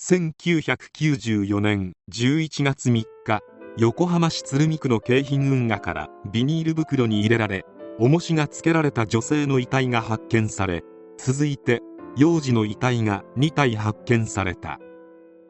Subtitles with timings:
[0.00, 3.40] 1994年11月3日
[3.78, 7.64] 横浜市鶴見区の京浜運河からビニール袋に入れられ
[7.98, 10.84] 重しがつけられた女性の遺体が発見され
[11.18, 11.82] 続いて
[12.16, 14.78] 幼児の遺体が2体発見された。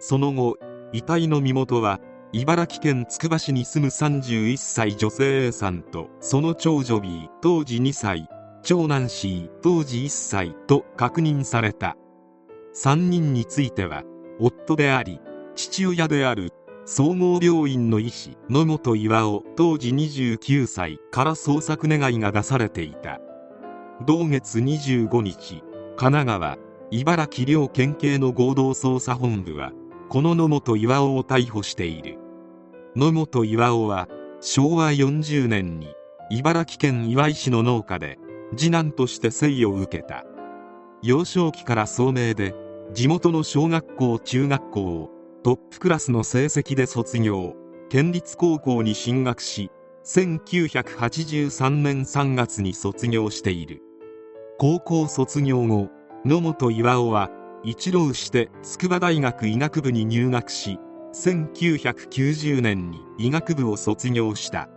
[0.00, 0.56] その後
[0.92, 2.00] 遺体の身元は
[2.32, 8.28] 茨城県つくば市に住む31歳女性 A さんとその長女 B 当時2歳
[8.64, 11.96] 長男 C 当時1歳と確認された。
[12.74, 14.02] 3人については
[14.44, 15.20] 夫であり
[15.54, 16.50] 父親である
[16.84, 23.20] 総合病院の医師野本巌当時29歳から捜索願いが出されていた。
[24.04, 25.62] 同月25日
[25.96, 26.58] 神奈川
[26.90, 29.70] 茨城両県警の合同捜査本部は
[30.08, 32.18] この野本巌を逮捕している。
[32.96, 34.08] 野本巌は
[34.40, 35.94] 昭和40年に
[36.30, 38.18] 茨城県岩井市の農家で
[38.56, 40.24] 次男として生を受けた。
[41.00, 42.54] 幼少期から聡明で
[42.94, 45.10] 地元の小学校中学校を
[45.42, 47.56] トップクラスの成績で卒業。
[47.88, 49.70] 県立高校に進学し
[50.04, 53.80] 1983年3月に卒業している。
[54.58, 55.88] 高校卒業後
[56.26, 57.30] 野本巌は
[57.64, 60.78] 一浪して筑波大学医学部に入学し
[61.14, 64.68] 1990年に医学部を卒業した。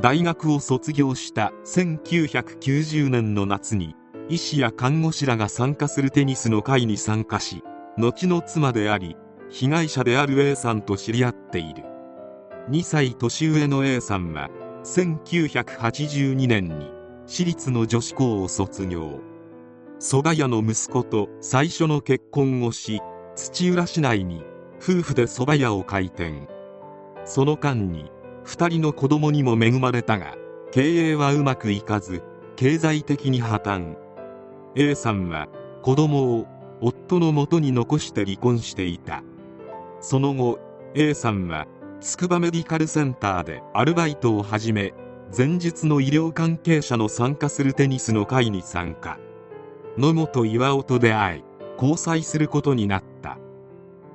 [0.00, 3.94] 大学を卒業した1990年の夏に
[4.28, 7.62] 医師や看護師らが参加するテニスの会に参加し
[7.96, 9.16] 後の妻であり
[9.50, 11.84] 被害者である A さんと知り合っている。
[12.70, 14.50] 2歳年上の A さんは
[14.84, 16.90] 1982年に
[17.26, 19.20] 私立の女子校を卒業。
[19.98, 23.00] 蕎麦屋の息子と最初の結婚をし
[23.34, 24.44] 土浦市内に
[24.76, 26.46] 夫婦で蕎麦屋を開店。
[27.24, 28.10] その間に
[28.44, 30.34] 2人の子供にも恵まれたが
[30.70, 32.22] 経営はうまくいかず
[32.56, 34.07] 経済的に破綻。
[34.74, 35.48] A さんは
[35.82, 36.46] 子供を
[36.80, 39.22] 夫のもとに残して離婚していた。
[40.00, 40.58] その後
[40.94, 41.66] A さんは
[42.00, 44.94] つくばメディカルセンターでアルバイトを始め
[45.36, 49.18] 前述の医療関係者の参加するテニスの会に参加。
[49.96, 51.44] 野本巌と出会い
[51.76, 53.38] 交際することになった。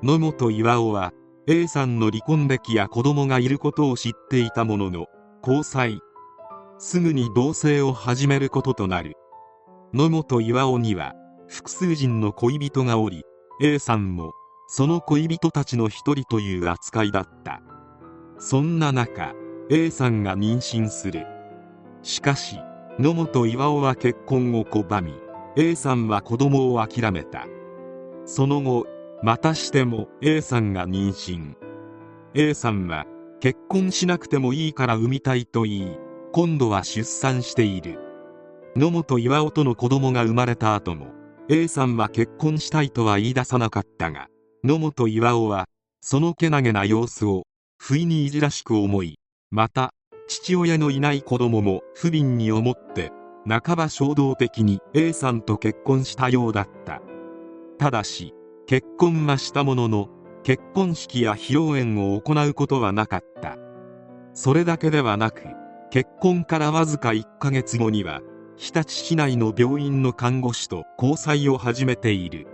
[0.01, 1.11] 野本巌は
[1.45, 5.07] A さんの離婚歴や子供がいることを知っていたものの
[5.45, 5.99] 交際。
[6.77, 9.17] すぐに同棲を始めることとなる。
[9.93, 11.13] 野本巌には
[11.47, 13.21] 複数人の恋人がおり
[13.61, 14.33] A さんも
[14.67, 17.61] その恋人たちの一人という扱いだった。
[18.39, 19.35] そんな中
[19.69, 21.27] A さんが妊娠する。
[22.01, 22.57] しかし
[22.97, 25.13] 野本巌は結婚を拒み
[25.57, 27.45] A さんは子供を諦めた。
[28.25, 28.87] その後
[29.21, 31.53] またしても A さんが妊娠。
[32.33, 33.05] A さんは
[33.39, 35.97] 結婚しなくてもいいから産みたいと言い
[36.31, 38.02] 今度は出産している。
[38.75, 41.07] 野本巌との子供が生まれた後も
[41.49, 44.27] A さんは結婚したいとは言い出さなかったが
[44.63, 45.65] 野本巌は
[46.01, 47.43] そのけなげな様子を
[47.77, 49.19] 不意にいじらしく思い
[49.51, 49.91] また
[50.27, 53.11] 父親のいない子供も不憫に思って
[53.47, 57.01] 半ば衝動的に A さんと結婚したようだった。
[57.77, 58.33] ただし
[58.65, 60.09] 結婚はしたものの
[60.43, 63.57] 結婚式や披露宴を行うことはなかった。
[64.33, 65.43] それだけではなく
[65.91, 68.21] 結婚からわずか1ヶ月後には
[68.55, 72.47] 日立市内の病院の看護師と交際を始めている。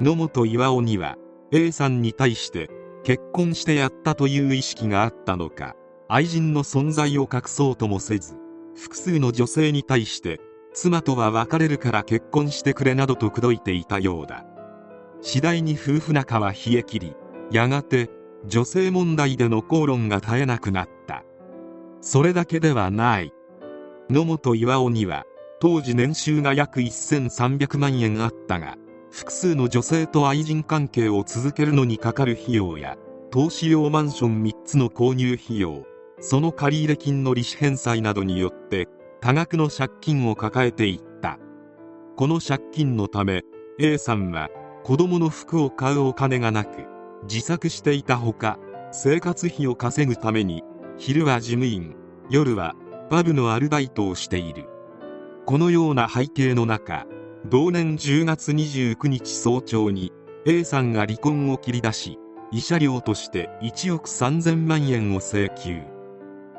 [0.00, 1.16] 野本巌には
[1.52, 2.70] A さんに対して
[3.04, 5.74] 結婚してやったという意識があったのか
[6.08, 8.36] 愛人の存在を隠そうともせず
[8.74, 10.40] 複数の女性に対して
[10.72, 14.46] 妻とは別れるから結婚してくれなどと口説いていたようだ。
[15.20, 17.14] 次第に夫婦仲は冷え切り
[17.50, 18.08] やがて
[18.46, 21.24] 女性問題での口論が絶えなくなった。
[22.00, 23.34] それだけではない。
[24.10, 25.24] 野本巌には
[25.60, 28.76] 当時年収が約1300万円あったが
[29.10, 32.96] 複数の女性と愛人関係を続けるのにかかる費用や
[33.30, 35.84] 投資用マンション3つの購入費用
[36.20, 38.88] その借入金の利子返済などによって
[39.20, 41.10] 多額の借金を抱えていった。
[42.20, 43.44] この借金のため
[43.78, 44.50] A さんは
[44.84, 46.84] 子供の服を買うお金がなく
[47.22, 48.58] 自作していたほか
[48.92, 50.62] 生活費を稼ぐために
[50.98, 51.94] 昼は事務員
[52.28, 52.74] 夜は
[53.10, 54.68] パブのアルバイトをしている。
[55.44, 57.06] このような背景の中
[57.44, 60.12] 同年10月29日早朝に
[60.46, 62.18] A さんが離婚を切り出し
[62.52, 65.82] 慰謝料として1億3000万円を請求。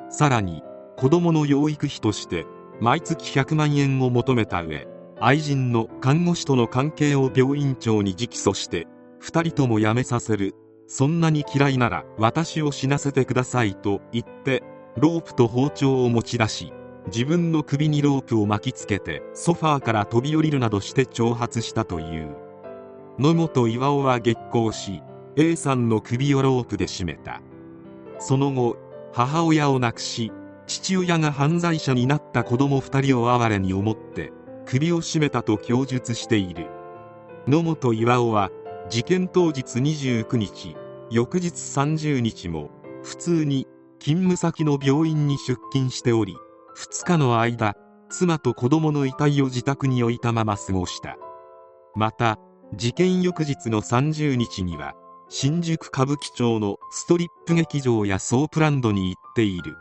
[0.09, 0.62] さらに
[0.98, 2.45] 子供の養育費として
[2.81, 4.88] 毎月100万円を求めた上
[5.21, 8.88] 愛人の看護師との関係を病院長に直訴して
[9.21, 10.53] 2人とも辞めさせる。
[10.88, 14.63] そんなに嫌いなら私を死なせてくださいと言って
[14.98, 16.74] ロープと包丁を持ち出し
[17.08, 22.36] 自分の首にロープを巻きつけてソファーから飛び降りるなどして挑発したという。
[23.18, 25.02] 野本巌は激高し
[25.36, 27.42] A さんの首をロープで絞めた。
[28.20, 28.78] その後
[29.14, 30.32] 母親を亡くし
[30.68, 34.32] 父親が犯罪者になった子供2人を哀れに思って
[34.66, 36.68] 首を絞めたと供述している。
[37.48, 38.52] 野本巌は
[38.90, 40.76] 事件当日29日
[41.10, 42.70] 翌日30日も
[43.04, 43.68] 普通に
[44.03, 46.36] 勤務先の病院に出勤しており
[46.75, 47.75] 2日の間
[48.09, 51.18] 妻と子供の遺体を自宅に置いたまま過ごした。
[51.95, 52.39] また
[52.74, 54.95] 事件翌日の30日には
[55.30, 59.77] 新宿歌舞伎町のストリップ劇場やソープランドに行っている。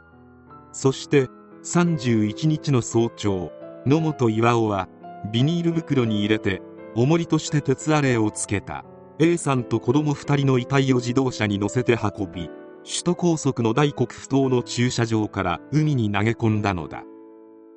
[0.72, 1.26] そして
[1.64, 3.50] 31日の早朝
[3.86, 4.90] 野本岩男は
[5.32, 6.60] ビニール袋に入れて
[6.94, 8.84] 重りとして鉄アレイをつけた。
[9.18, 12.50] A さんと子供2人の遺体を自動車に乗せて運び
[12.84, 17.04] 首都高速の大黒埠頭の駐車場から海に投げ込んだのだ。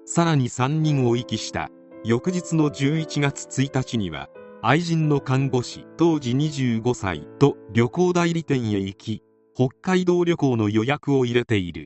[0.05, 1.69] さらに3人を遺棄した。
[2.05, 4.27] 翌日の11月1日には
[4.61, 9.23] 愛人の看護師当時25歳と旅行代理店へ行き
[9.55, 11.85] 北海道旅行の予約を入れている。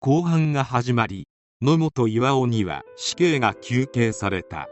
[0.00, 1.26] 後半が始まり
[1.62, 4.68] 野本巌には死刑が求刑された。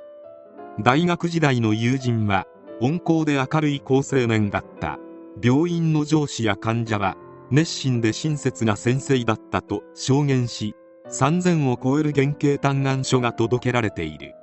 [0.81, 2.47] 大学時代の友人は
[2.81, 4.99] 温厚で明るい好青年だった。
[5.43, 7.17] 病院の上司や患者は
[7.51, 10.75] 熱心で親切な先生だったと証言し
[11.09, 14.35] 3000を超える減刑嘆願書が届けられている。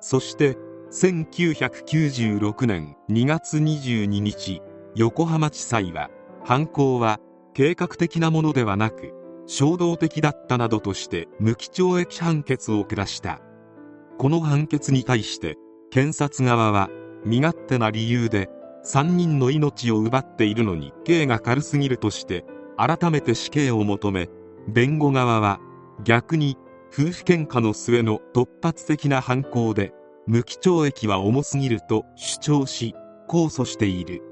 [0.00, 0.56] そして
[0.92, 4.62] 1996年2月22日
[4.94, 6.10] 横浜地裁は
[6.44, 7.18] 犯行は
[7.52, 9.12] 計画的なものではなく
[9.46, 13.40] 衝動的だったなどとして無期懲役判決を下した。
[14.18, 15.56] この判決に対して
[15.90, 16.90] 検察側は
[17.24, 18.48] 身勝手な理由で
[18.84, 22.44] 3人の命を奪っているのに刑が軽すぎるとして
[22.76, 24.28] 改めて死刑を求め
[24.68, 25.60] 弁護側は
[26.04, 26.56] 逆に
[26.92, 29.92] 夫婦喧嘩の末の突発的な犯行で
[30.26, 32.94] 無期懲役は重すぎると主張し
[33.28, 34.22] 控訴している。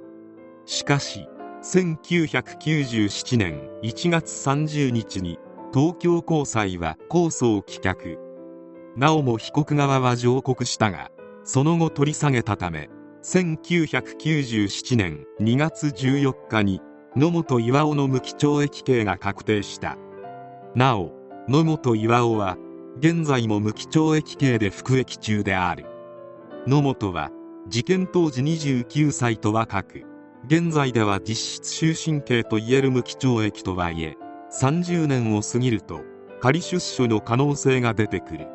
[0.64, 1.28] しかし
[1.62, 5.38] 1997年1月30日に
[5.72, 8.18] 東京高裁は控訴を棄却。
[8.96, 11.10] なおも被告側は上告したが
[11.44, 12.88] その後取り下げたため
[13.26, 16.80] 1997年2月14日に
[17.16, 19.96] 野本巌の無期懲役刑が確定した。
[20.76, 21.10] なお
[21.48, 22.56] 野本巌は
[23.00, 25.86] 現在も無期懲役刑で服役中である。
[26.68, 27.32] 野本は
[27.66, 30.02] 事件当時29歳と若く
[30.46, 34.16] 現在では実質終身刑といえる無期懲役とはいえ
[34.52, 36.02] 30年を過ぎると
[36.40, 38.46] 仮出所の可能性が出てくる。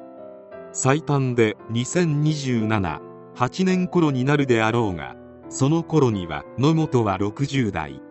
[0.71, 5.15] 最短で2027 8年頃になるであろうが
[5.49, 8.01] その頃には野本は60代。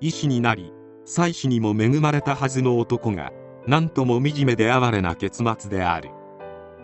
[0.00, 0.72] 医師になり
[1.04, 3.32] 妻子にも恵まれたはずの男が
[3.66, 6.10] 何とも惨めで哀れな結末である。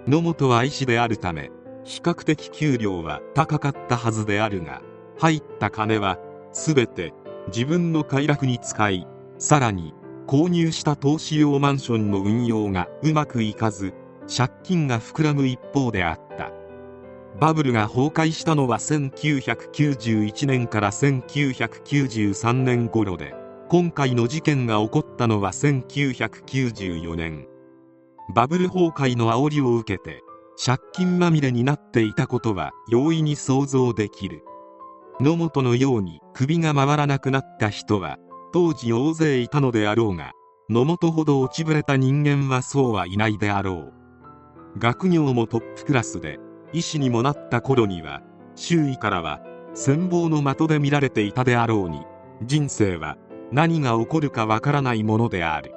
[0.07, 1.51] 野本は医師であるため
[1.85, 4.83] 比較的給料は高かったはずであるが
[5.19, 6.19] 入った金は
[6.53, 7.13] 全て
[7.49, 9.07] 自分の快楽に使い
[9.39, 9.95] さらに
[10.27, 13.93] 購入した投資用マンションの運用がうまくいかず
[14.35, 16.60] 借金が膨らむ一方であった。
[17.39, 23.35] バブルが崩壊したのは1991年から1993年頃で
[23.69, 27.47] 今回の事件が起こったのは1994年。
[28.35, 30.23] バブル崩壊の煽りを受けて
[30.63, 34.43] 借金まみれになっていたことは容易に想像できる。
[35.21, 38.19] 野本のように首が回らなくなった人は
[38.53, 40.33] 当時大勢いたのであろうが
[40.69, 43.93] 野本ほど落ちぶれた人間はそうはいないであろ
[44.77, 44.79] う。
[44.79, 46.39] 学業もトップクラスで
[46.73, 48.23] 医師にもなった頃には
[48.55, 49.41] 周囲からは
[49.75, 52.05] 羨望の的で見られていたであろうに
[52.43, 53.17] 人生は
[53.53, 55.75] 何が起こるかわからないものである。